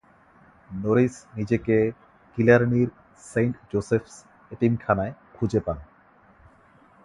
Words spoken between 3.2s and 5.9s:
Saint জোসেফ'স এতিমখানায় খুঁজে পান।